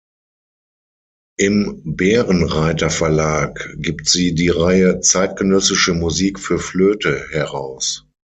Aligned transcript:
Im 1.37 1.79
Bärenreiter-Verlag 1.95 3.69
gibt 3.77 4.09
sie 4.09 4.33
die 4.33 4.49
Reihe 4.49 4.99
"Zeitgenössische 5.01 5.93
Musik 5.93 6.39
für 6.39 6.57
Flöte" 6.57 7.27
heraus. 7.29 8.03